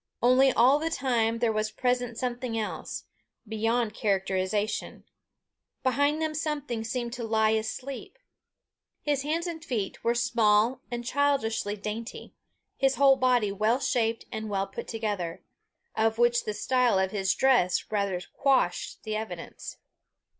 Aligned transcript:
Only, 0.19 0.51
all 0.51 0.79
the 0.79 0.89
time 0.89 1.37
there 1.37 1.51
was 1.51 1.69
present 1.69 2.17
something 2.17 2.57
else, 2.57 3.03
beyond 3.47 3.93
characterization: 3.93 5.03
behind 5.83 6.19
them 6.19 6.33
something 6.33 6.83
seemed 6.83 7.13
to 7.13 7.23
lie 7.23 7.51
asleep. 7.51 8.17
His 9.03 9.21
hands 9.21 9.45
and 9.45 9.63
feet 9.63 10.03
were 10.03 10.15
small 10.15 10.81
and 10.89 11.05
childishly 11.05 11.75
dainty, 11.77 12.33
his 12.77 12.95
whole 12.95 13.15
body 13.15 13.51
well 13.51 13.79
shaped 13.79 14.25
and 14.31 14.49
well 14.49 14.65
put 14.65 14.87
together 14.87 15.43
of 15.95 16.17
which 16.17 16.45
the 16.45 16.55
style 16.55 16.97
of 16.97 17.11
his 17.11 17.35
dress 17.35 17.91
rather 17.91 18.19
quashed 18.33 19.03
the 19.03 19.15
evidence. 19.15 19.77